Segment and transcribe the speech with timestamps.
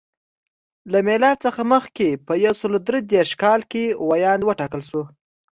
[0.91, 5.01] له میلاد څخه مخکې په یو سل درې دېرش کال کې ویاند وټاکل شو.